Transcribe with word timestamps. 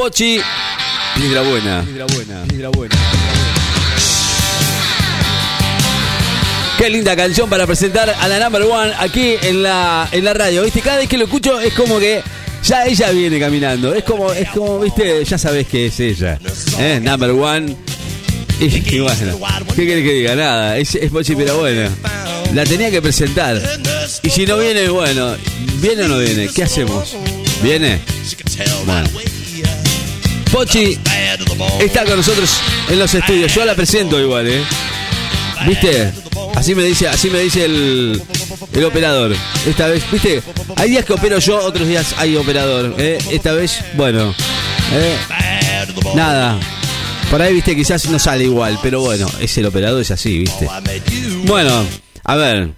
Pochi, 0.00 0.40
Piedra 1.14 1.42
Buena. 1.42 1.84
Piedra 1.84 2.06
Buena. 2.06 2.42
Piedra 2.48 2.68
Buena. 2.70 2.96
Qué 6.78 6.88
linda 6.88 7.14
canción 7.14 7.50
para 7.50 7.66
presentar 7.66 8.08
a 8.08 8.26
la 8.28 8.38
number 8.38 8.62
one 8.62 8.94
aquí 8.98 9.34
en 9.42 9.62
la, 9.62 10.08
en 10.10 10.24
la 10.24 10.32
radio. 10.32 10.62
¿Viste? 10.62 10.80
Cada 10.80 10.96
vez 10.96 11.06
que 11.06 11.18
lo 11.18 11.24
escucho 11.24 11.60
es 11.60 11.74
como 11.74 11.98
que 11.98 12.22
ya 12.64 12.86
ella 12.86 13.10
viene 13.10 13.38
caminando. 13.38 13.94
Es 13.94 14.02
como, 14.02 14.32
es 14.32 14.48
como, 14.48 14.78
viste, 14.78 15.22
ya 15.22 15.36
sabes 15.36 15.66
que 15.66 15.84
es 15.88 16.00
ella. 16.00 16.38
¿Eh? 16.78 16.98
Number 17.02 17.32
one. 17.32 17.76
Y, 18.58 18.96
y 18.96 19.00
bueno, 19.00 19.38
¿qué 19.76 19.86
querés 19.86 20.02
que 20.02 20.12
diga? 20.14 20.34
Nada, 20.34 20.78
es, 20.78 20.94
es 20.94 21.10
Pochi 21.10 21.36
pero 21.36 21.58
bueno. 21.58 21.90
La 22.54 22.64
tenía 22.64 22.90
que 22.90 23.02
presentar. 23.02 23.60
Y 24.22 24.30
si 24.30 24.46
no 24.46 24.56
viene, 24.56 24.88
bueno, 24.88 25.36
¿viene 25.82 26.04
o 26.04 26.08
no 26.08 26.18
viene? 26.20 26.48
¿Qué 26.48 26.62
hacemos? 26.62 27.14
¿Viene? 27.62 28.00
Bueno. 28.86 29.29
Pochi 30.52 30.98
está 31.80 32.04
con 32.04 32.16
nosotros 32.16 32.50
en 32.88 32.98
los 32.98 33.14
estudios. 33.14 33.54
Yo 33.54 33.64
la 33.64 33.74
presento 33.74 34.20
igual, 34.20 34.48
¿eh? 34.48 34.62
¿Viste? 35.66 36.12
Así 36.54 36.74
me 36.74 36.82
dice, 36.84 37.08
así 37.08 37.30
me 37.30 37.40
dice 37.40 37.64
el, 37.64 38.20
el 38.72 38.84
operador. 38.84 39.34
Esta 39.66 39.86
vez, 39.86 40.02
¿viste? 40.10 40.42
Hay 40.76 40.90
días 40.90 41.04
que 41.04 41.12
opero 41.12 41.38
yo, 41.38 41.58
otros 41.58 41.86
días 41.86 42.14
hay 42.16 42.36
operador. 42.36 42.94
¿eh? 42.98 43.18
Esta 43.30 43.52
vez, 43.52 43.78
bueno. 43.94 44.34
¿eh? 44.92 45.16
Nada. 46.14 46.58
Por 47.30 47.40
ahí, 47.40 47.54
viste, 47.54 47.76
quizás 47.76 48.08
no 48.08 48.18
sale 48.18 48.44
igual, 48.44 48.78
pero 48.82 49.00
bueno, 49.00 49.30
es 49.40 49.56
el 49.58 49.66
operador, 49.66 50.02
es 50.02 50.10
así, 50.10 50.38
viste. 50.38 50.68
Bueno, 51.44 51.86
a 52.24 52.36
ver. 52.36 52.70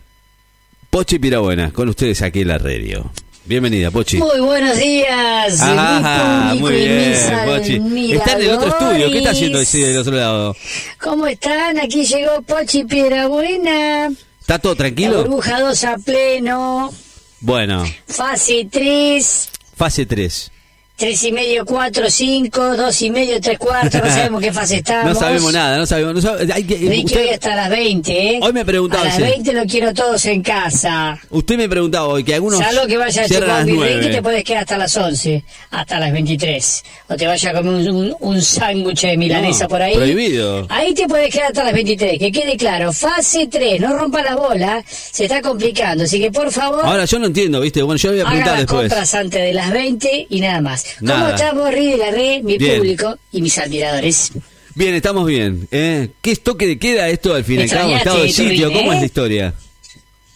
Pochi 0.91 1.19
Pirabuena, 1.19 1.73
con 1.73 1.89
ustedes 1.89 2.21
aquí 2.21 2.43
en 2.43 2.49
la 2.49 2.59
radio. 2.59 3.11
Bienvenida, 3.45 3.91
Pochi. 3.91 4.19
Muy 4.19 4.41
buenos 4.41 4.77
días, 4.79 5.59
público 5.61 6.61
muy 6.61 6.75
bien, 6.75 7.15
Pochi. 7.45 8.13
Está 8.15 8.33
en 8.35 8.43
el 8.43 8.51
otro 8.51 8.69
estudio. 8.69 9.11
¿Qué 9.11 9.19
está 9.19 9.31
haciendo 9.31 9.61
ese 9.61 9.79
del 9.79 9.99
otro 9.99 10.13
lado? 10.15 10.57
¿Cómo 11.01 11.27
están? 11.27 11.79
Aquí 11.81 12.05
llegó 12.05 12.41
Pochi 12.43 12.85
Piedrabuena. 12.85 14.13
¿Está 14.41 14.59
todo 14.61 14.75
La 14.75 14.79
tranquilo? 14.79 15.19
burbuja 15.25 15.61
2 15.61 15.85
a 15.85 15.97
pleno. 15.99 16.93
Bueno, 17.41 17.85
Fase 18.07 18.69
3. 18.71 19.49
fase 19.77 20.07
3. 20.07 20.53
3 20.97 21.25
y 21.25 21.33
medio, 21.33 21.65
4, 21.65 22.09
5, 22.11 22.77
2 22.77 23.03
y 23.03 23.11
medio, 23.11 23.41
3 23.41 23.59
cuartos. 23.59 24.01
No 24.01 24.09
sabemos 24.09 24.41
qué 24.41 24.53
fase 24.53 24.77
estamos. 24.87 25.15
No 25.15 25.19
sabemos 25.19 25.53
nada, 25.53 25.77
no 25.79 25.87
sabemos. 25.87 26.15
No 26.15 26.21
sabe- 26.21 26.53
hay 26.53 26.63
que- 26.65 26.75
usted- 27.05 27.21
hoy 27.23 27.29
hasta 27.31 27.57
las 27.57 27.71
20, 27.71 28.13
¿eh? 28.37 28.39
Hoy 28.41 28.53
me 28.53 28.65
preguntaba 28.65 29.03
A 29.03 29.07
las 29.07 29.17
si- 29.17 29.23
20 29.23 29.53
lo 29.53 29.65
quiero 29.65 29.93
todos 29.95 30.25
en 30.27 30.43
casa. 30.43 31.19
Usted 31.31 31.57
me 31.57 31.69
preguntaba 31.69 32.07
hoy 32.07 32.23
que 32.23 32.35
algunos 32.35 32.61
Salvo 32.61 32.87
que 32.87 32.97
vayas 32.99 33.29
a 33.33 33.65
mi 33.65 33.73
Ricky, 33.73 33.77
9. 33.79 34.09
te 34.11 34.23
puedes 34.23 34.45
quedar 34.45 34.61
hasta 34.61 34.79
las 34.79 34.97
11, 34.97 35.43
hasta 35.73 35.99
las 35.99 36.13
23. 36.13 36.85
O 37.09 37.17
te 37.17 37.27
vayas 37.27 37.53
a 37.53 37.57
comer 37.57 37.75
un, 37.91 37.97
un, 37.97 38.17
un 38.21 38.43
sándwich 38.43 39.01
de 39.03 39.17
milanesa 39.17 39.65
No, 39.65 39.69
por 39.71 39.83
ahí. 39.83 39.95
prohibido. 39.97 40.67
Ahí 40.69 40.95
te 40.95 41.09
puedes 41.09 41.33
quedar 41.35 41.47
hasta 41.49 41.65
las 41.65 41.73
23. 41.73 42.17
Que 42.19 42.31
quede 42.31 42.57
claro, 42.57 42.93
fase 42.93 43.49
3, 43.49 43.81
no 43.81 43.97
rompa 43.99 44.23
la 44.23 44.37
bola, 44.37 44.85
se 44.87 45.25
está 45.25 45.43
complicando. 45.43 46.05
Así 46.05 46.21
que 46.21 46.31
por 46.31 46.53
favor, 46.53 46.85
Ahora 46.85 47.07
yo 47.07 47.19
no 47.19 47.27
entiendo, 47.27 47.61
¿viste? 47.61 47.83
Bueno, 47.83 47.99
yo 47.99 48.11
voy 48.11 48.21
a 48.21 48.23
haga 48.23 48.31
preguntar 48.31 48.53
las 48.55 48.61
después. 48.67 48.83
compras 48.89 49.15
antes 49.15 49.43
de 49.43 49.53
las 49.53 49.71
20 49.73 50.27
y 50.31 50.41
nada 50.41 50.61
más. 50.61 50.85
¿Cómo 51.01 51.13
Nada. 51.13 51.35
estamos, 51.35 51.71
Ri 51.73 51.91
de 51.93 51.97
la 51.99 52.11
Red, 52.11 52.43
mi 52.43 52.59
Bien. 52.59 52.79
público 52.79 53.19
y 53.33 53.43
mis 53.43 53.57
admiradores? 53.59 54.33
Bien, 54.75 54.95
estamos 54.95 55.27
bien. 55.27 55.69
¿eh? 55.71 56.09
¿Qué 56.21 56.37
toque 56.37 56.67
de 56.67 56.79
queda 56.79 57.09
esto 57.09 57.35
al 57.35 57.45
fin 57.45 57.57
y 57.57 57.59
Me 57.59 57.63
al 57.65 57.71
cabo? 57.71 57.97
Estado 57.97 58.23
de 58.23 58.33
sitio, 58.33 58.73
¿cómo 58.73 58.93
¿eh? 58.93 58.95
es 58.97 59.01
la 59.01 59.07
historia? 59.07 59.55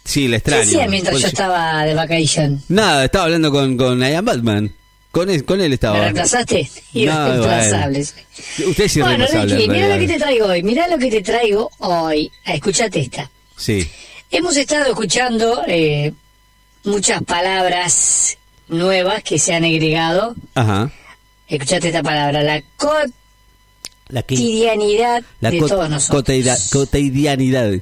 Sí, 0.05 0.29
la 0.29 0.33
¿Qué 0.33 0.37
extraño. 0.37 0.63
hacía 0.63 0.89
mientras 0.89 1.21
yo 1.21 1.27
estaba 1.27 1.85
de 1.85 1.95
vacation? 1.95 2.63
Nada, 2.69 3.05
estaba 3.07 3.25
hablando 3.25 3.51
con, 3.51 3.77
con 3.77 4.01
Ian 4.01 4.25
Batman. 4.25 4.73
Con 5.11 5.31
él, 5.31 5.45
con 5.47 5.61
él 5.63 5.71
¿Me 5.71 5.75
estaba. 5.77 5.99
reemplazaste? 5.99 6.69
No, 6.93 7.01
Irreemplazables. 7.01 8.15
Usted 8.67 8.85
es 8.85 8.95
Bueno, 8.99 9.15
irreemplazable. 9.25 9.55
Ricky, 9.57 9.65
en 9.65 9.73
mira 9.73 9.89
lo 9.89 9.99
que 9.99 10.07
te 10.07 10.19
traigo 10.19 10.47
hoy, 10.47 10.63
mira 10.63 10.89
lo 10.89 10.99
que 10.99 11.11
te 11.11 11.21
traigo 11.23 11.71
hoy. 11.79 12.31
Ah, 12.45 12.55
Escuchate 12.55 13.01
esta. 13.01 13.31
Sí. 13.57 13.89
Hemos 14.31 14.57
estado 14.59 14.85
escuchando 14.91 15.63
eh, 15.67 16.13
muchas 16.85 17.23
palabras 17.23 18.37
nuevas 18.69 19.23
que 19.23 19.39
se 19.39 19.55
han 19.55 19.65
agregado. 19.65 20.35
Ajá. 20.55 20.91
Escuchate 21.49 21.89
esta 21.89 22.03
palabra, 22.03 22.43
la 22.43 22.63
cotidianidad 24.23 25.23
la 25.41 25.51
de 25.51 25.59
todos 25.61 25.89
nosotros. 25.91 26.23
cotidia- 26.25 26.59
cotidianidad. 26.73 27.73
O 27.75 27.81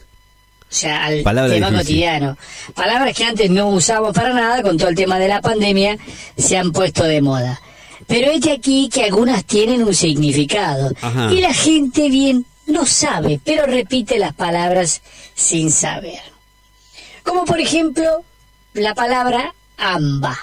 sea, 0.77 1.05
al 1.06 1.23
Palabra 1.23 1.55
tema 1.55 1.69
difícil. 1.71 1.87
cotidiano. 1.87 2.37
Palabras 2.75 3.17
que 3.17 3.25
antes 3.25 3.50
no 3.50 3.69
usábamos 3.69 4.12
para 4.15 4.33
nada, 4.33 4.62
con 4.62 4.77
todo 4.77 4.89
el 4.89 4.97
tema 4.97 5.19
de 5.19 5.28
la 5.28 5.41
pandemia, 5.41 5.97
se 6.37 6.56
han 6.56 6.73
puesto 6.73 7.05
de 7.05 7.23
moda. 7.23 7.61
Pero 8.06 8.31
este 8.33 8.53
aquí 8.53 8.91
que 8.93 9.05
algunas 9.05 9.44
tienen 9.44 9.83
un 9.84 9.94
significado. 9.94 10.91
Ajá. 11.00 11.33
Y 11.33 11.41
la 11.41 11.55
gente 11.55 12.09
bien 12.09 12.44
no 12.67 12.87
sabe, 12.87 13.41
pero 13.44 13.67
repite 13.67 14.19
las 14.19 14.34
palabras 14.34 15.00
sin 15.34 15.71
saber. 15.71 16.21
Como 17.23 17.44
por 17.44 17.61
ejemplo, 17.61 18.25
la 18.75 18.94
palabra 18.94 19.55
amba. 19.77 20.39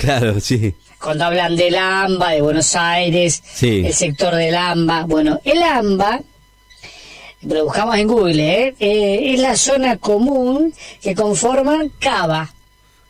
Claro, 0.00 0.40
sí. 0.40 0.74
Cuando 1.00 1.24
hablan 1.26 1.56
del 1.56 1.76
AMBA, 1.76 2.30
de 2.32 2.40
Buenos 2.42 2.74
Aires, 2.74 3.42
Sí. 3.54 3.82
el 3.86 3.92
sector 3.94 4.34
del 4.34 4.54
AMBA. 4.54 5.04
Bueno, 5.04 5.40
el 5.44 5.62
AMBA, 5.62 6.20
lo 7.42 7.64
buscamos 7.64 7.96
en 7.96 8.06
Google, 8.06 8.42
¿eh? 8.68 8.74
Eh, 8.80 9.32
es 9.34 9.40
la 9.40 9.56
zona 9.56 9.96
común 9.98 10.72
que 11.02 11.14
conforman 11.14 11.90
Cava. 11.98 12.52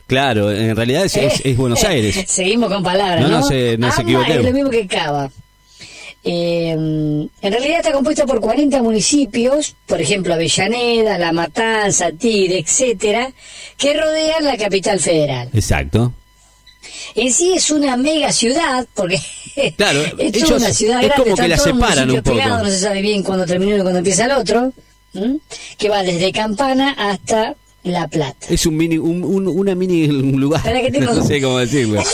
Claro, 0.07 0.51
en 0.51 0.75
realidad 0.75 1.05
es, 1.05 1.15
es- 1.17 1.41
es 1.45 1.57
Buenos 1.57 1.83
Aires. 1.83 2.23
Seguimos 2.27 2.69
con 2.71 2.83
palabras, 2.83 3.21
No, 3.21 3.27
¿no? 3.29 3.39
no 3.39 3.43
se- 3.47 3.77
no 3.77 3.91
se 3.91 4.01
es 4.01 4.43
lo 4.45 4.51
mismo 4.51 4.69
que 4.69 4.87
Cava. 4.87 5.29
Eh, 6.23 6.69
en 6.71 7.29
realidad 7.41 7.77
está 7.79 7.91
compuesta 7.91 8.25
por 8.27 8.39
40 8.39 8.81
municipios, 8.83 9.75
por 9.87 9.99
ejemplo 9.99 10.33
Avellaneda, 10.35 11.17
La 11.17 11.31
Matanza, 11.31 12.11
Tigre, 12.11 12.59
etcétera, 12.59 13.31
que 13.77 13.93
rodean 13.99 14.43
la 14.45 14.55
capital 14.57 14.99
federal. 14.99 15.49
Exacto. 15.53 16.13
En 17.15 17.31
sí 17.33 17.53
es 17.55 17.69
una 17.71 17.97
mega 17.97 18.31
ciudad, 18.31 18.87
porque 18.93 19.19
Claro, 19.77 20.01
es 20.01 20.13
ellos- 20.35 20.51
una 20.51 20.71
ciudad 20.73 21.01
es 21.01 21.07
grande, 21.07 21.23
como 21.23 21.35
que 21.35 21.47
la 21.47 21.57
separan 21.57 22.09
un 22.11 22.21
poco. 22.21 22.37
pegados, 22.37 22.63
no 22.63 22.69
se 22.69 22.79
sabe 22.79 23.01
bien 23.01 23.23
cuándo 23.23 23.45
termina 23.45 23.71
uno 23.73 23.79
y 23.79 23.81
cuándo 23.83 23.97
empieza 23.99 24.25
el 24.25 24.31
otro, 24.31 24.73
¿m? 25.13 25.37
que 25.77 25.89
va 25.89 26.03
desde 26.03 26.31
Campana 26.31 26.95
hasta 26.97 27.55
La 27.83 28.07
Plata. 28.07 28.47
Es 28.49 28.65
un 28.65 28.77
mini, 28.77 28.97
un, 28.97 29.23
un- 29.23 29.47
una 29.47 29.75
mini 29.75 30.07
lugar. 30.07 30.61
No 31.01 31.25
sé 31.25 31.41
cómo 31.41 31.57
decirlo. 31.59 32.01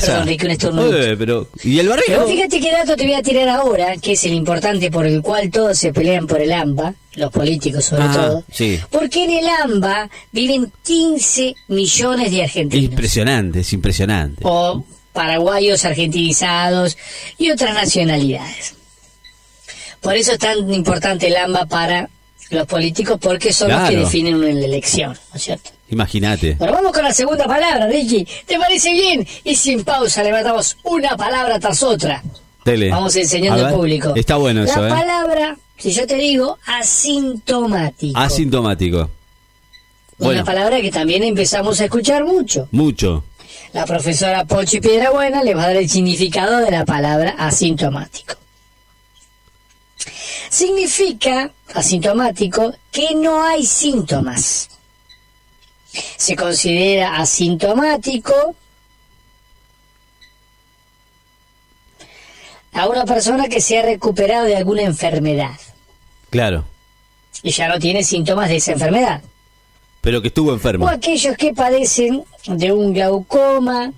Perdón, 0.00 0.26
Ricky, 0.26 0.46
un 0.46 0.50
estornudo. 0.52 0.98
Eh, 1.02 1.16
pero, 1.18 1.48
¿Y 1.62 1.78
el 1.78 1.88
barrijo? 1.88 2.06
Pero 2.08 2.26
fíjate 2.28 2.60
qué 2.60 2.72
dato 2.72 2.96
te 2.96 3.04
voy 3.04 3.14
a 3.14 3.22
tirar 3.22 3.48
ahora, 3.48 3.96
que 3.98 4.12
es 4.12 4.24
el 4.24 4.32
importante 4.32 4.90
por 4.90 5.06
el 5.06 5.20
cual 5.22 5.50
todos 5.50 5.78
se 5.78 5.92
pelean 5.92 6.26
por 6.26 6.40
el 6.40 6.50
AMBA, 6.52 6.94
los 7.16 7.30
políticos 7.30 7.84
sobre 7.84 8.04
Ah, 8.04 8.12
todo. 8.14 8.44
sí. 8.50 8.80
Porque 8.90 9.24
en 9.24 9.30
el 9.32 9.46
AMBA 9.48 10.08
viven 10.32 10.72
15 10.82 11.54
millones 11.68 12.30
de 12.30 12.38
Es 12.38 12.44
argentinos. 12.44 12.84
impresionante, 12.90 13.60
es 13.60 13.72
impresionante. 13.74 14.40
o 14.44 14.82
paraguayos 15.12 15.84
argentinizados 15.84 16.96
y 17.36 17.50
otras 17.50 17.74
nacionalidades. 17.74 18.74
Por 20.00 20.16
eso 20.16 20.32
es 20.32 20.38
tan 20.38 20.72
importante 20.72 21.26
el 21.28 21.36
AMBA 21.36 21.66
para 21.66 22.08
los 22.54 22.66
políticos, 22.66 23.18
porque 23.20 23.52
son 23.52 23.70
los 23.70 23.88
que 23.88 23.96
definen 23.96 24.34
una 24.34 24.48
elección, 24.48 25.12
¿no 25.12 25.36
es 25.36 25.42
cierto? 25.42 25.70
Imagínate. 25.90 26.54
Bueno, 26.54 26.72
vamos 26.74 26.92
con 26.92 27.04
la 27.04 27.12
segunda 27.12 27.44
palabra, 27.46 27.86
Ricky. 27.86 28.26
¿Te 28.46 28.58
parece 28.58 28.92
bien? 28.92 29.26
Y 29.44 29.54
sin 29.56 29.84
pausa 29.84 30.22
levantamos 30.22 30.76
una 30.84 31.16
palabra 31.16 31.58
tras 31.60 31.82
otra. 31.82 32.22
Dele. 32.64 32.90
Vamos 32.90 33.14
enseñando 33.16 33.66
al 33.66 33.74
público. 33.74 34.12
Está 34.14 34.36
bueno 34.36 34.62
eso, 34.64 34.80
La 34.80 34.88
¿eh? 34.88 34.90
palabra, 34.90 35.56
si 35.76 35.92
yo 35.92 36.06
te 36.06 36.16
digo, 36.16 36.58
asintomático. 36.66 38.18
Asintomático. 38.18 39.10
Una 40.18 40.44
palabra 40.44 40.80
que 40.80 40.90
también 40.90 41.24
empezamos 41.24 41.80
a 41.80 41.84
escuchar 41.84 42.24
mucho. 42.24 42.68
mucho. 42.70 43.24
La 43.72 43.84
profesora 43.86 44.44
Pochi 44.44 44.80
Piedrabuena 44.80 45.42
le 45.42 45.54
va 45.54 45.64
a 45.64 45.66
dar 45.68 45.76
el 45.76 45.88
significado 45.88 46.58
de 46.58 46.70
la 46.70 46.84
palabra 46.84 47.34
asintomático. 47.38 48.34
Significa, 50.50 51.50
asintomático, 51.74 52.74
que 52.90 53.14
no 53.14 53.42
hay 53.42 53.64
síntomas. 53.66 54.68
Se 56.16 56.34
considera 56.36 57.16
asintomático 57.16 58.54
a 62.72 62.88
una 62.88 63.04
persona 63.04 63.48
que 63.48 63.60
se 63.60 63.78
ha 63.78 63.82
recuperado 63.82 64.46
de 64.46 64.56
alguna 64.56 64.82
enfermedad 64.82 65.54
Claro. 66.30 66.64
y 67.42 67.50
ya 67.50 67.68
no 67.68 67.78
tiene 67.78 68.02
síntomas 68.02 68.48
de 68.48 68.56
esa 68.56 68.72
enfermedad. 68.72 69.22
Pero 70.00 70.20
que 70.22 70.28
estuvo 70.28 70.52
enfermo. 70.52 70.86
o 70.86 70.88
aquellos 70.88 71.36
que 71.36 71.52
padecen 71.52 72.24
de 72.46 72.72
un 72.72 72.92
glaucoma 72.94 73.92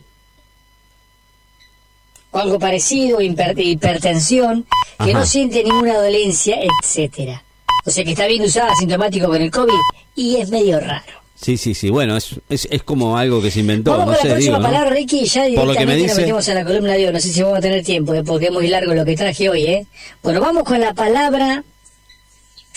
o 2.35 2.39
algo 2.39 2.59
parecido, 2.59 3.21
hiper- 3.21 3.55
hipertensión, 3.57 4.67
que 4.99 5.11
Ajá. 5.11 5.21
no 5.21 5.25
siente 5.25 5.63
ninguna 5.63 5.95
dolencia, 5.99 6.59
etcétera. 6.61 7.43
O 7.87 7.91
sea 7.91 8.03
que 8.05 8.11
está 8.11 8.27
bien 8.27 8.43
usada 8.43 8.73
asintomático 8.73 9.29
con 9.29 9.41
el 9.41 9.51
COVID 9.51 9.73
y 10.17 10.37
es 10.37 10.51
medio 10.51 10.81
raro. 10.81 11.13
Sí, 11.41 11.57
sí, 11.57 11.75
sí. 11.75 11.91
Bueno, 11.91 12.17
es, 12.17 12.37
es, 12.49 12.67
es 12.71 12.83
como 12.83 13.17
algo 13.19 13.41
que 13.43 13.51
se 13.51 13.61
inventó. 13.61 13.91
Vamos 13.93 14.07
no 14.07 14.13
con 14.15 14.23
sé, 14.23 14.29
la 14.29 14.35
próxima 14.35 14.57
digo, 14.59 14.69
¿no? 14.69 14.73
palabra, 14.73 14.91
Ricky, 14.97 15.21
y 15.21 15.25
ya 15.27 15.43
Por 15.55 15.67
lo 15.67 15.75
que 15.75 15.87
me 15.87 15.95
directamente 15.95 16.01
nos 16.03 16.09
dice- 16.09 16.21
metemos 16.23 16.49
a 16.49 16.55
la 16.55 16.65
columna 16.65 16.93
de 16.95 17.07
hoy. 17.07 17.13
No 17.13 17.21
sé 17.21 17.29
si 17.29 17.43
vamos 17.43 17.59
a 17.59 17.61
tener 17.61 17.85
tiempo, 17.85 18.15
eh, 18.15 18.25
porque 18.25 18.47
es 18.47 18.53
muy 18.53 18.67
largo 18.69 18.95
lo 18.95 19.05
que 19.05 19.15
traje 19.17 19.49
hoy, 19.51 19.65
¿eh? 19.67 19.87
Bueno, 20.23 20.41
vamos 20.41 20.65
con 20.65 20.81
la 20.81 20.95
palabra 20.95 21.63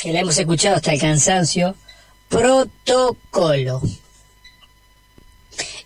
que 0.02 0.12
la 0.14 0.20
hemos 0.20 0.38
escuchado 0.38 0.76
hasta 0.76 0.94
el 0.94 1.00
cansancio, 1.00 1.76
protocolo. 2.30 3.82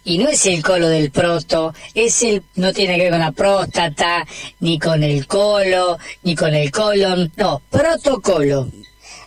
Y 0.04 0.18
no 0.18 0.30
es 0.30 0.46
el 0.48 0.64
colo 0.64 0.88
del 0.88 1.12
proto, 1.12 1.74
es 1.94 2.24
el, 2.24 2.42
no 2.56 2.74
tiene 2.74 2.96
que 2.96 3.04
ver 3.04 3.12
con 3.12 3.20
la 3.20 3.32
próstata, 3.32 4.26
ni 4.60 4.80
con 4.80 5.04
el 5.04 5.28
colo, 5.28 5.98
ni 6.24 6.36
con 6.36 6.54
el 6.56 6.72
colon, 6.72 7.32
no, 7.38 7.62
protocolo. 7.70 8.68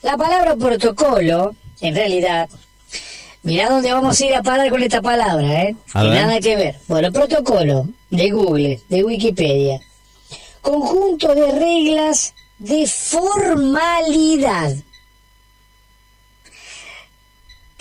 La 0.03 0.17
palabra 0.17 0.57
protocolo, 0.57 1.55
en 1.81 1.95
realidad, 1.95 2.49
mirá 3.45 3.69
dónde 3.71 3.93
vamos 3.93 4.21
a 4.21 4.27
ir 4.27 4.35
a 4.35 4.43
parar 4.43 4.69
con 4.69 4.83
esta 4.83 5.01
palabra, 5.01 5.63
¿eh? 5.63 5.77
A 5.93 6.03
Que 6.03 6.09
ver. 6.09 6.21
nada 6.27 6.41
que 6.41 6.57
ver. 6.57 6.77
Bueno, 6.89 7.13
protocolo 7.13 7.87
de 8.11 8.31
Google, 8.31 8.81
de 8.89 9.05
Wikipedia. 9.05 9.81
Conjunto 10.61 11.35
de 11.35 11.53
reglas 11.53 12.35
de 12.59 12.87
formalidad 12.87 14.73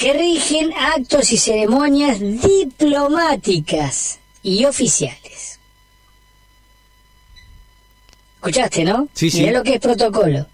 que 0.04 0.12
rigen 0.12 0.74
actos 0.74 1.32
y 1.32 1.38
ceremonias 1.38 2.20
diplomáticas 2.20 4.20
y 4.42 4.66
oficiales. 4.66 5.60
¿Escuchaste, 8.36 8.84
no? 8.84 9.08
Sí, 9.14 9.32
sí. 9.32 9.40
Mirá 9.40 9.54
lo 9.54 9.64
que 9.64 9.76
es 9.76 9.80
protocolo. 9.80 10.46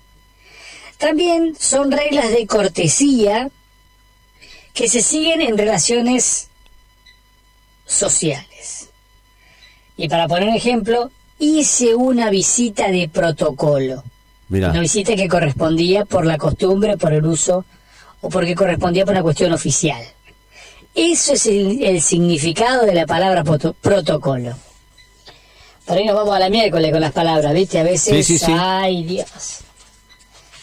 También 0.99 1.55
son 1.59 1.91
reglas 1.91 2.29
de 2.29 2.45
cortesía 2.45 3.49
que 4.75 4.87
se 4.87 5.01
siguen 5.01 5.41
en 5.41 5.57
relaciones 5.57 6.49
sociales. 7.87 8.89
Y 9.97 10.09
para 10.09 10.27
poner 10.27 10.49
un 10.49 10.55
ejemplo, 10.57 11.09
hice 11.39 11.95
una 11.95 12.29
visita 12.29 12.91
de 12.91 13.09
protocolo. 13.09 14.03
Mirá. 14.47 14.69
Una 14.69 14.81
visita 14.81 15.15
que 15.15 15.27
correspondía 15.27 16.05
por 16.05 16.27
la 16.27 16.37
costumbre, 16.37 16.97
por 16.97 17.13
el 17.13 17.25
uso 17.25 17.65
o 18.21 18.29
porque 18.29 18.55
correspondía 18.55 19.05
por 19.05 19.13
una 19.13 19.23
cuestión 19.23 19.53
oficial. 19.53 20.01
Eso 20.95 21.33
es 21.33 21.45
el, 21.45 21.83
el 21.83 22.01
significado 22.01 22.85
de 22.85 22.93
la 22.93 23.05
palabra 23.05 23.43
protocolo. 23.43 24.55
Por 25.85 25.97
ahí 25.97 26.05
nos 26.05 26.15
vamos 26.15 26.35
a 26.35 26.39
la 26.39 26.49
miércoles 26.49 26.91
con 26.91 27.01
las 27.01 27.11
palabras, 27.13 27.53
¿viste? 27.53 27.79
A 27.79 27.83
veces, 27.83 28.25
Sí, 28.25 28.37
sí, 28.37 28.45
sí. 28.45 28.51
ay 28.55 29.03
Dios. 29.03 29.59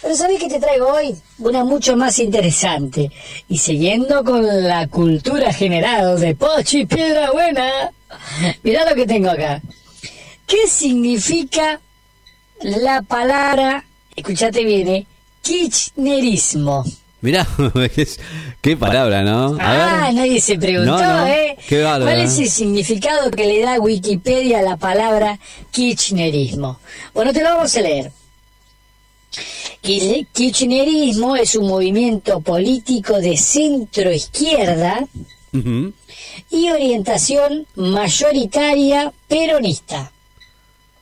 Pero 0.02 0.14
¿sabés 0.14 0.38
qué 0.38 0.48
te 0.48 0.60
traigo 0.60 0.86
hoy? 0.88 1.16
Una 1.38 1.64
mucho 1.64 1.96
más 1.96 2.18
interesante. 2.20 3.10
Y 3.48 3.58
siguiendo 3.58 4.22
con 4.22 4.44
la 4.64 4.86
cultura 4.86 5.52
general 5.52 6.20
de 6.20 6.36
Pochi 6.36 6.86
Piedra 6.86 7.32
Buena, 7.32 7.90
mirá 8.62 8.88
lo 8.88 8.94
que 8.94 9.06
tengo 9.06 9.30
acá. 9.30 9.60
¿Qué 10.46 10.68
significa 10.68 11.80
la 12.60 13.02
palabra, 13.02 13.84
escuchate 14.14 14.62
bien, 14.64 14.88
eh, 14.88 15.06
kirchnerismo? 15.42 16.84
Mirá, 17.26 17.44
qué 18.62 18.76
palabra, 18.76 19.22
¿no? 19.24 19.56
A 19.58 19.58
Ah, 19.60 20.04
ver. 20.06 20.14
nadie 20.14 20.40
se 20.40 20.56
preguntó, 20.56 20.92
No, 20.96 21.02
no, 21.22 21.26
¿eh? 21.26 21.56
qué 21.68 21.82
bárbaro. 21.82 22.04
¿Cuál 22.04 22.20
es 22.20 22.38
el 22.38 22.48
significado 22.48 23.32
que 23.32 23.44
le 23.46 23.60
da 23.62 23.80
Wikipedia 23.80 24.60
a 24.60 24.62
la 24.62 24.76
palabra 24.76 25.36
kirchnerismo? 25.72 26.78
Bueno, 27.14 27.32
te 27.32 27.42
lo 27.42 27.46
vamos 27.56 27.76
a 27.76 27.80
leer. 27.80 28.12
Kirch- 29.82 30.26
Kirchnerismo 30.32 31.34
es 31.34 31.56
un 31.56 31.66
movimiento 31.66 32.40
político 32.40 33.18
de 33.18 33.36
centro 33.36 34.12
izquierda 34.12 35.04
y 36.50 36.70
orientación 36.70 37.66
mayoritaria 37.74 39.12
peronista. 39.26 40.12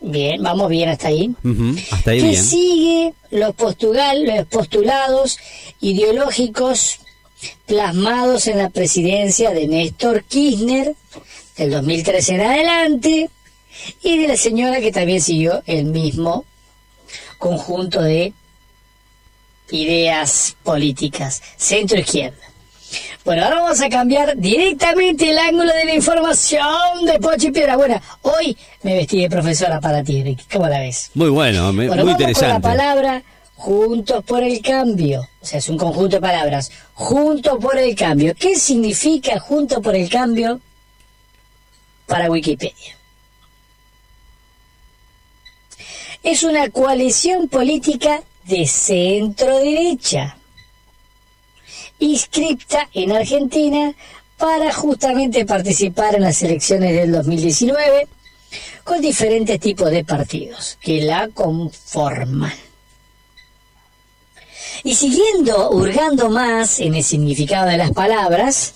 Bien, 0.07 0.43
vamos 0.43 0.69
bien 0.69 0.91
hasta 0.91 1.09
ahí. 1.09 1.35
Ujú, 1.43 1.77
Hasta 1.91 2.11
ahí 2.11 2.21
que 2.21 2.29
bien. 2.29 2.45
sigue 2.45 3.15
los, 3.31 3.55
postugal- 3.57 4.25
los 4.37 4.47
postulados 4.49 5.39
ideológicos 5.81 6.99
plasmados 7.67 8.47
en 8.47 8.59
la 8.59 8.69
presidencia 8.71 9.51
de 9.51 9.67
Néstor 9.67 10.25
Kirchner 10.25 10.95
del 11.57 11.71
2013 11.71 12.35
en 12.35 12.41
adelante 12.43 13.31
y 14.03 14.19
de 14.19 14.29
la 14.29 14.37
señora 14.37 14.81
que 14.81 14.93
también 14.93 15.21
siguió 15.23 15.63
el 15.67 15.87
mismo 15.87 16.45
conjunto 17.39 18.03
de 18.03 18.33
ideas 19.71 20.57
políticas, 20.63 21.43
centro 21.57 21.99
izquierda. 21.99 22.37
Bueno, 23.25 23.43
ahora 23.45 23.61
vamos 23.61 23.81
a 23.81 23.89
cambiar 23.89 24.37
directamente 24.37 25.31
el 25.31 25.39
ángulo 25.39 25.73
de 25.73 25.87
la 25.87 25.95
información 25.95 27.07
de 27.07 27.19
Pochi 27.19 27.51
Piedra. 27.51 27.77
Bueno, 27.77 27.99
hoy 28.21 28.57
me 28.83 28.95
vestí 28.97 29.23
de 29.23 29.31
profesora 29.31 29.81
para 29.81 30.05
ti, 30.05 30.23
Ricky. 30.23 30.45
¿Cómo 30.53 30.69
la 30.69 30.81
ves? 30.81 31.11
Muy 31.15 31.31
bueno, 31.31 31.73
me- 31.73 31.87
Bueno, 31.89 32.05
muy 32.05 32.13
vamos 32.13 32.17
con 32.17 32.23
la 32.27 32.31
interesante. 32.33 32.69
palabra 32.69 33.23
juntos 33.57 34.23
por 34.25 34.43
el 34.43 34.61
cambio. 34.61 35.27
O 35.41 35.47
sea, 35.47 35.59
es 35.59 35.69
un 35.71 35.79
conjunto 35.79 36.17
de 36.17 36.21
palabras. 36.21 36.71
Juntos 36.93 37.57
por 37.63 37.79
el 37.79 37.95
cambio. 37.95 38.35
¿Qué 38.39 38.57
significa 38.57 39.41
juntos 39.41 39.79
por 39.83 39.97
el 39.97 40.11
cambio 40.11 40.61
para 42.07 42.31
Wikipedia? 42.31 42.99
Es 46.23 46.43
una 46.43 46.69
coalición 46.69 47.49
política 47.49 48.23
de 48.45 48.67
centro 48.67 49.59
derecha 49.61 50.37
inscripta 51.99 52.89
en 52.93 53.13
Argentina 53.13 53.95
para 54.37 54.73
justamente 54.73 55.45
participar 55.45 56.17
en 56.17 56.23
las 56.23 56.43
elecciones 56.43 56.95
del 56.95 57.13
2019 57.13 58.09
con 58.83 59.01
diferentes 59.01 59.59
tipos 59.61 59.91
de 59.91 60.05
partidos 60.05 60.79
que 60.81 61.03
la 61.03 61.29
conforman. 61.29 62.53
Y 64.83 64.95
siguiendo, 64.95 65.71
hurgando 65.71 66.29
más 66.29 66.81
en 66.81 66.95
el 66.95 67.05
significado 67.05 67.69
de 67.69 67.79
las 67.79 67.93
palabras, 67.93 68.75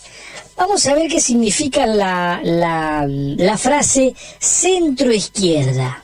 vamos 0.56 0.86
a 0.86 0.94
ver 0.94 1.08
qué 1.10 1.20
significa 1.20 1.86
la, 1.86 2.40
la, 2.42 3.04
la 3.06 3.58
frase 3.58 4.14
centro-izquierda. 4.38 6.02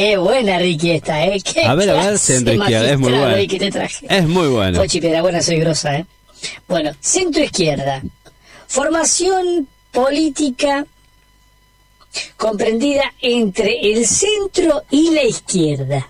Es 0.00 0.18
buena, 0.18 0.58
Ricky, 0.58 0.92
esta, 0.92 1.26
¿eh? 1.26 1.38
¿Qué 1.42 1.60
A 1.62 1.74
ver, 1.74 1.90
a 1.90 2.06
ver, 2.06 2.18
centro 2.18 2.54
izquierda, 2.54 2.90
es 2.90 2.98
muy 2.98 3.46
que 3.46 3.58
te 3.58 3.70
traje. 3.70 4.06
Es 4.08 4.26
muy 4.26 4.48
bueno. 4.48 4.80
Pochi 4.80 4.98
buena, 4.98 5.42
soy 5.42 5.58
grosa, 5.58 5.98
¿eh? 5.98 6.06
Bueno, 6.66 6.92
centro 7.00 7.44
izquierda. 7.44 8.02
Formación 8.66 9.68
política 9.90 10.86
comprendida 12.38 13.12
entre 13.20 13.92
el 13.92 14.06
centro 14.06 14.84
y 14.90 15.10
la 15.10 15.24
izquierda. 15.24 16.08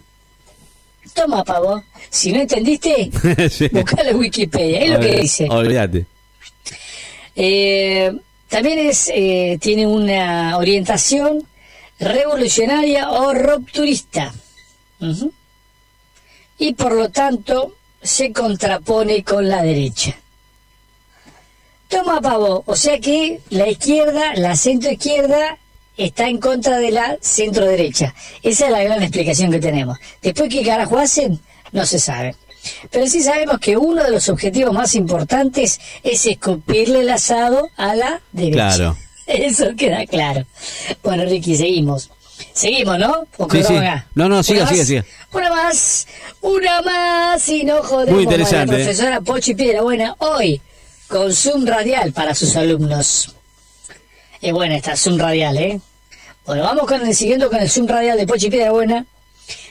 Toma, 1.13 1.43
pavo. 1.43 1.83
Si 2.11 2.31
no 2.31 2.43
entendiste, 2.43 3.11
Sí. 3.51 3.67
buscalo 3.73 4.11
en 4.11 4.19
Wikipedia. 4.19 4.81
Es 4.83 4.91
lo 4.91 5.01
que 5.01 5.21
dice. 5.23 5.49
Olvídate. 5.51 6.07
Eh, 7.35 8.13
también 8.49 8.79
es, 8.79 9.11
eh, 9.13 9.59
tiene 9.61 9.89
una 9.89 10.57
orientación 10.59 11.45
revolucionaria 12.01 13.11
o 13.11 13.33
rupturista. 13.35 14.33
Y 16.59 16.75
por 16.75 16.93
lo 16.93 17.11
tanto 17.11 17.77
se 18.03 18.33
contrapone 18.33 19.23
con 19.23 19.49
la 19.49 19.63
derecha. 19.63 20.17
Toma 21.89 22.21
pavo, 22.21 22.63
o 22.67 22.77
sea 22.77 22.99
que 23.01 23.41
la 23.51 23.69
izquierda, 23.69 24.35
la 24.35 24.57
centro 24.57 24.91
izquierda, 24.91 25.59
está 25.97 26.29
en 26.29 26.39
contra 26.39 26.79
de 26.79 26.93
la 26.93 27.19
centro 27.21 27.65
derecha. 27.67 28.15
Esa 28.43 28.67
es 28.67 28.71
la 28.71 28.83
gran 28.83 29.03
explicación 29.03 29.51
que 29.51 29.59
tenemos. 29.59 29.99
Después, 30.23 30.49
¿qué 30.49 30.65
carajo 30.65 30.99
hacen? 30.99 31.41
No 31.73 31.85
se 31.85 31.99
sabe. 31.99 32.37
Pero 32.91 33.07
sí 33.07 33.23
sabemos 33.23 33.59
que 33.59 33.77
uno 33.77 34.03
de 34.03 34.11
los 34.11 34.29
objetivos 34.29 34.73
más 34.73 34.95
importantes 34.95 35.81
es 36.03 36.27
escupirle 36.27 37.01
el 37.01 37.11
asado 37.11 37.69
a 37.77 37.95
la 37.95 38.21
derecha. 38.33 38.77
Claro. 38.77 38.97
Eso 39.39 39.75
queda 39.77 40.05
claro. 40.07 40.45
Bueno, 41.03 41.25
Ricky, 41.25 41.57
seguimos. 41.57 42.11
Seguimos, 42.53 42.99
¿no? 42.99 43.27
No, 44.15 44.29
no, 44.29 44.43
siga, 44.43 44.63
¿Una 44.63 44.71
siga, 44.71 44.85
siga. 44.85 45.05
Una 45.33 45.51
más, 45.51 46.07
una 46.41 46.83
más, 46.83 47.49
y 47.49 47.65
no 47.65 47.83
jodemos. 47.83 48.15
Muy 48.15 48.25
interesante, 48.25 48.67
Bueno, 48.67 48.83
¿eh? 48.83 48.85
profesora 48.85 49.21
Pochi 49.21 49.55
Piedra 49.55 49.83
Buena, 49.83 50.17
hoy, 50.19 50.61
con 51.07 51.33
Zoom 51.33 51.67
radial 51.67 52.13
para 52.13 52.35
sus 52.35 52.57
alumnos. 52.57 53.35
Es 54.41 54.53
buena 54.53 54.77
esta 54.77 54.97
Zoom 54.97 55.19
radial, 55.19 55.57
¿eh? 55.59 55.81
Bueno, 56.47 56.63
vamos 56.63 56.87
con 56.87 57.07
el 57.07 57.15
siguiendo 57.15 57.49
con 57.51 57.61
el 57.61 57.71
Zoom 57.71 57.87
radial 57.87 58.17
de 58.19 58.27
Pochi 58.27 58.51
Piedra 58.51 58.73
Buena. 58.73 59.07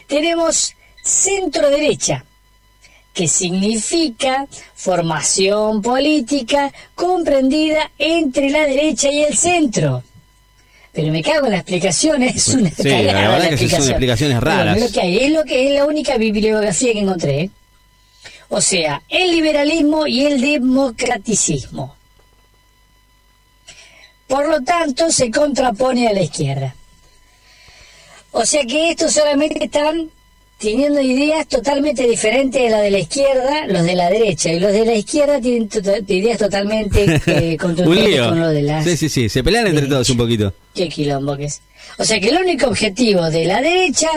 Tenemos 0.08 0.76
centro 1.04 1.70
derecha, 1.70 2.24
que 3.20 3.28
significa 3.28 4.48
formación 4.76 5.82
política 5.82 6.72
comprendida 6.96 7.92
entre 7.98 8.50
la 8.50 8.66
derecha 8.66 9.12
y 9.12 9.24
el 9.24 9.36
centro. 9.36 10.04
Pero 10.94 11.12
me 11.12 11.22
cago 11.22 11.48
en 11.48 11.52
la 11.52 11.58
explicación, 11.58 12.24
es 12.24 12.48
una 12.48 12.72
Sí, 12.72 12.88
la 12.88 13.12
verdad 13.12 13.44
la 13.44 13.50
que 13.50 13.58
sí 13.58 13.68
son 13.68 13.90
explicaciones 13.90 14.40
raras. 14.40 14.78
es 14.78 14.84
lo 14.84 14.90
que 14.90 15.02
hay, 15.02 15.18
es 15.18 15.32
lo 15.34 15.44
que 15.44 15.68
es 15.68 15.74
la 15.74 15.86
única 15.86 16.16
bibliografía 16.16 16.94
que 16.94 17.00
encontré. 17.00 17.42
¿eh? 17.42 17.50
O 18.48 18.62
sea, 18.62 19.02
el 19.10 19.32
liberalismo 19.32 20.08
y 20.08 20.26
el 20.26 20.40
democraticismo. 20.40 21.98
Por 24.28 24.48
lo 24.48 24.62
tanto, 24.62 25.12
se 25.12 25.30
contrapone 25.30 26.08
a 26.08 26.14
la 26.14 26.22
izquierda. 26.22 26.74
O 28.32 28.46
sea 28.46 28.64
que 28.64 28.92
estos 28.92 29.12
solamente 29.12 29.66
están 29.66 30.10
teniendo 30.60 31.00
ideas 31.00 31.48
totalmente 31.48 32.06
diferentes 32.06 32.62
de 32.62 32.70
la 32.70 32.82
de 32.82 32.92
la 32.92 33.00
izquierda, 33.00 33.66
los 33.68 33.84
de 33.84 33.96
la 33.96 34.10
derecha, 34.10 34.52
y 34.52 34.60
los 34.60 34.74
de 34.74 34.86
la 34.86 34.94
izquierda 34.94 35.40
tienen 35.40 35.70
to 35.70 35.80
ideas 36.08 36.38
totalmente 36.38 37.22
eh, 37.26 37.58
contundentes 37.60 38.28
con 38.28 38.40
los 38.40 38.54
de 38.54 38.62
la 38.64 38.84
Sí, 38.84 38.98
sí, 38.98 39.10
sí, 39.10 39.30
se 39.30 39.42
pelean 39.42 39.68
entre 39.68 39.88
todos 39.88 40.10
un 40.10 40.18
poquito. 40.18 40.54
Qué 40.76 40.90
quilombo 40.90 41.38
que 41.38 41.46
es. 41.46 41.62
O 41.98 42.04
sea 42.04 42.20
que 42.20 42.30
el 42.30 42.38
único 42.38 42.68
objetivo 42.68 43.30
de 43.30 43.46
la 43.46 43.62
derecha 43.62 44.10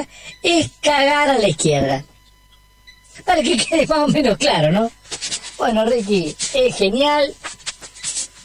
es 0.42 0.70
cagar 0.82 1.30
a 1.30 1.38
la 1.38 1.48
izquierda. 1.48 2.04
Para 3.24 3.40
que 3.42 3.56
quede 3.56 3.86
más 3.86 3.98
o 3.98 4.08
menos 4.08 4.36
claro, 4.36 4.72
¿no? 4.72 4.90
Bueno, 5.58 5.86
Ricky, 5.86 6.34
es 6.54 6.74
genial. 6.74 7.32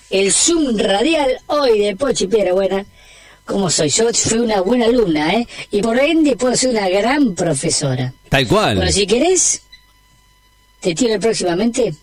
El 0.09 0.31
Zoom 0.31 0.77
radial 0.77 1.39
hoy 1.47 1.79
de 1.79 1.95
Pochi 1.95 2.27
Piedra 2.27 2.53
Buena 2.53 2.85
¿Cómo 3.47 3.69
soy? 3.69 3.89
Yo 3.89 4.09
fui 4.13 4.39
una 4.39 4.59
buena 4.59 4.85
alumna, 4.85 5.33
¿eh? 5.33 5.47
Y 5.71 5.81
por 5.81 5.97
ende 5.97 6.35
puedo 6.35 6.55
ser 6.55 6.71
una 6.71 6.89
gran 6.89 7.33
profesora. 7.33 8.13
Tal 8.27 8.45
cual. 8.45 8.75
Bueno, 8.75 8.91
si 8.91 9.07
querés, 9.07 9.61
te 10.81 10.93
tiro 10.93 11.17
próximamente. 11.17 11.93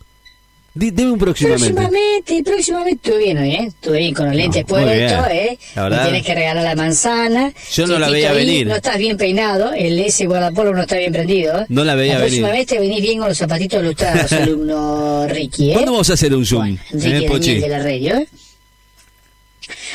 Dime 0.73 1.13
un 1.13 1.19
próximamente. 1.19 1.73
Próximamente, 1.73 2.43
próximamente. 2.43 3.11
Estuve 3.11 3.25
bien 3.25 3.39
¿eh? 3.39 3.65
Estuve 3.69 3.99
bien 3.99 4.15
con 4.15 4.27
los 4.27 4.35
lentes 4.35 4.65
puestos, 4.65 5.27
¿eh? 5.31 5.59
Me 5.77 5.99
tienes 5.99 6.23
que 6.25 6.35
regalar 6.35 6.65
la 6.65 6.75
manzana. 6.75 7.53
Yo 7.73 7.87
no 7.87 7.99
la 7.99 8.09
veía 8.09 8.33
venir. 8.33 8.67
No 8.67 8.75
estás 8.75 8.97
bien 8.97 9.17
peinado. 9.17 9.73
El 9.75 10.01
S 10.01 10.27
guardapolvo 10.27 10.73
no 10.73 10.81
está 10.81 10.97
bien 10.97 11.13
prendido. 11.13 11.61
¿eh? 11.61 11.67
No 11.69 11.85
la 11.85 11.95
veía 11.95 12.15
venir. 12.15 12.41
Próximamente 12.41 12.81
venís 12.81 13.03
bien 13.03 13.19
con 13.19 13.29
los 13.29 13.39
zapatitos 13.39 13.83
ilustrados, 13.83 14.33
alumno 14.33 15.27
Ricky, 15.29 15.71
¿eh? 15.71 15.75
¿Cuándo 15.75 15.93
vamos 15.93 16.11
a 16.11 16.15
hacer 16.15 16.35
un 16.35 16.45
Zoom? 16.47 16.79
Bueno, 16.91 17.29
Ricky 17.29 17.61
de 17.61 17.69
la 17.69 17.79
radio, 17.81 18.17
¿eh? 18.17 18.29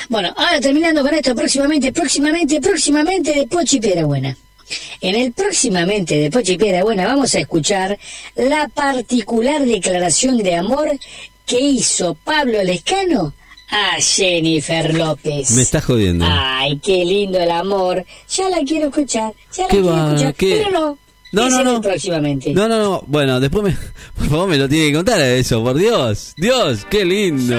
Bueno, 0.08 0.34
ahora 0.38 0.60
terminando 0.60 1.02
con 1.02 1.14
esto, 1.14 1.36
próximamente, 1.36 1.92
próximamente, 1.92 2.62
próximamente 2.62 3.34
de 3.34 3.48
Pochi 3.48 3.80
Buena. 4.04 4.36
En 5.02 5.16
el 5.16 5.32
próximamente 5.32 6.16
de 6.16 6.30
Pochi 6.30 6.58
Buena 6.58 7.08
vamos 7.08 7.34
a 7.36 7.40
escuchar 7.40 7.98
la 8.36 8.68
particular 8.68 9.66
declaración 9.66 10.38
de 10.38 10.56
amor 10.56 10.92
que 11.46 11.60
hizo 11.60 12.14
Pablo 12.14 12.64
Lescano 12.64 13.34
a 13.72 14.02
Jennifer 14.02 14.94
López. 14.94 15.52
Me 15.52 15.62
está 15.62 15.82
jodiendo. 15.82 16.26
Ay, 16.28 16.80
qué 16.80 17.06
lindo 17.06 17.40
el 17.40 17.52
amor. 17.52 18.06
Ya 18.36 18.50
la 18.50 18.60
quiero 18.66 18.88
escuchar, 18.88 19.34
ya 19.56 19.64
la 19.64 19.70
quiero 19.70 20.08
escuchar, 20.08 20.36
pero 20.38 20.72
no. 20.72 20.98
No, 21.32 21.50
no, 21.50 21.64
no. 21.64 21.82
Próximamente. 21.82 22.54
No, 22.54 22.68
no, 22.68 22.78
no. 22.78 23.04
Bueno, 23.08 23.40
después 23.40 23.64
me, 23.64 23.78
por 24.18 24.28
favor 24.28 24.50
me 24.50 24.58
lo 24.58 24.68
tiene 24.68 24.88
que 24.88 24.94
contar 24.96 25.22
eso, 25.22 25.64
por 25.64 25.76
Dios. 25.76 26.34
Dios, 26.38 26.86
qué 26.90 27.06
lindo. 27.06 27.56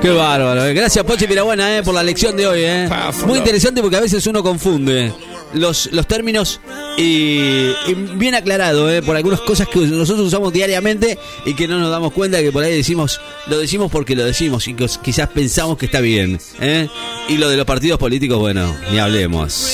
Qué 0.00 0.10
bárbaro. 0.10 0.62
Gracias, 0.74 1.04
Pochi 1.04 1.26
Pirabuena, 1.26 1.78
eh, 1.78 1.82
por 1.82 1.94
la 1.94 2.02
lección 2.02 2.36
de 2.36 2.46
hoy. 2.46 2.60
Eh. 2.62 2.88
Muy 3.26 3.38
interesante 3.38 3.80
porque 3.80 3.96
a 3.96 4.00
veces 4.00 4.26
uno 4.26 4.42
confunde 4.42 5.12
los, 5.54 5.88
los 5.92 6.06
términos 6.06 6.60
y, 6.96 7.72
bien 8.14 8.34
aclarado 8.34 8.90
eh, 8.90 9.02
por 9.02 9.16
algunas 9.16 9.40
cosas 9.40 9.68
que 9.68 9.80
nosotros 9.80 10.26
usamos 10.26 10.52
diariamente 10.52 11.18
y 11.44 11.54
que 11.54 11.66
no 11.66 11.78
nos 11.78 11.90
damos 11.90 12.12
cuenta 12.12 12.40
que 12.40 12.52
por 12.52 12.64
ahí 12.64 12.76
decimos, 12.76 13.20
lo 13.46 13.58
decimos 13.58 13.90
porque 13.90 14.14
lo 14.14 14.24
decimos 14.24 14.68
y 14.68 14.74
quizás 15.02 15.28
pensamos 15.28 15.78
que 15.78 15.86
está 15.86 16.00
bien. 16.00 16.38
Eh. 16.60 16.88
Y 17.28 17.38
lo 17.38 17.48
de 17.48 17.56
los 17.56 17.66
partidos 17.66 17.98
políticos, 17.98 18.38
bueno, 18.38 18.74
ni 18.90 18.98
hablemos. 18.98 19.70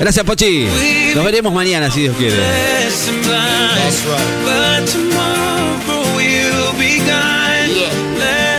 Gracias, 0.00 0.24
Pochi. 0.24 0.66
Nos 1.14 1.24
veremos 1.24 1.52
mañana, 1.52 1.90
si 1.90 2.02
Dios 2.02 2.16
quiere. 2.16 2.36